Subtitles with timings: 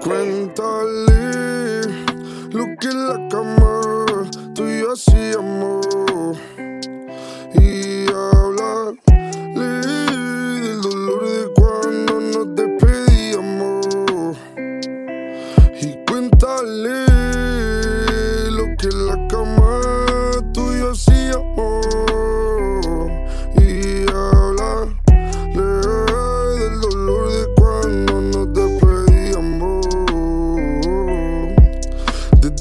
[0.00, 1.82] Cuéntale
[2.50, 3.80] lo que en la cama
[4.54, 5.86] tú y yo hacíamos
[7.54, 9.00] y hablarle
[10.60, 13.86] del dolor de cuando nos despedíamos.
[15.80, 17.06] Y cuéntale
[18.50, 19.41] lo que en la cama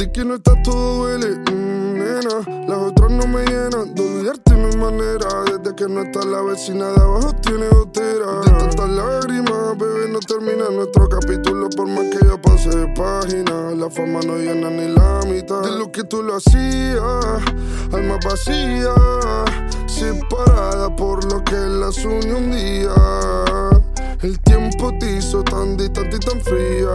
[0.02, 2.66] desde que no estás todo duele, mm, nena.
[2.67, 5.27] Las otras no me llenan de olvidarte mi manera.
[5.45, 8.41] Desde que no está la vecina de abajo tiene gotera.
[8.41, 11.69] De tantas lágrimas, bebé, no termina nuestro capítulo.
[11.69, 15.77] Por más que yo pase de página, la fama no llena ni la mitad de
[15.77, 17.44] lo que tú lo hacías.
[17.94, 18.95] Alma vacía,
[19.85, 22.95] separada por lo que las unió un día.
[24.23, 26.89] El tiempo te hizo tan distante y tan fría.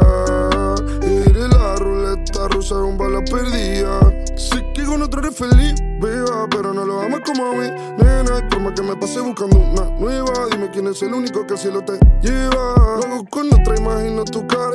[1.02, 4.00] Eres la ruleta rusa de un bala perdida.
[4.36, 8.38] Sé que con otro eres feliz, viva, pero no lo amas como a mí, nena.
[8.38, 11.52] Y por más que me pase buscando una nueva, dime quién es el único que
[11.54, 12.74] al cielo te lleva.
[12.96, 14.65] Luego con otra imagino tu cara.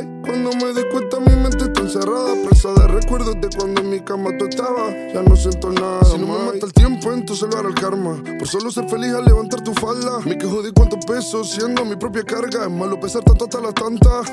[3.01, 4.93] Recuerdos de cuando en mi cama tú estabas.
[5.13, 6.03] Ya no siento nada.
[6.05, 8.21] Si no me mata el tiempo, entonces lo hará el karma.
[8.37, 10.19] Por solo ser feliz al levantar tu falda.
[10.25, 12.63] Me quejo de cuánto peso, siendo mi propia carga.
[12.65, 14.31] Es malo pesar tanto hasta las tantas.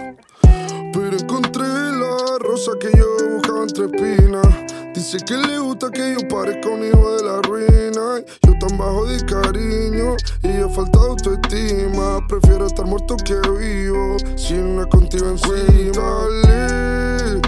[0.92, 4.46] Pero encontré la rosa que yo buscaba entre espinas.
[4.94, 8.24] Dice que le gusta que yo parezca un hijo de la ruina.
[8.42, 12.26] Yo tan bajo de cariño y yo falta de autoestima.
[12.28, 15.92] Prefiero estar muerto que vivo, si no es contigo encima.
[15.92, 17.47] Dale,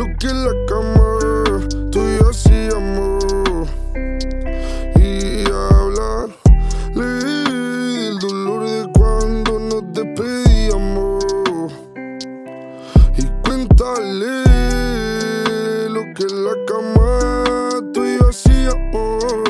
[0.00, 1.18] lo que en la cama
[1.92, 3.22] tú y yo hacíamos.
[4.96, 7.08] Y hablarle
[8.06, 11.22] del dolor de cuando nos despedíamos.
[13.18, 14.36] Y cuéntale
[15.90, 19.22] lo que en la cama tú y yo hacíamos.
[19.48, 19.49] Y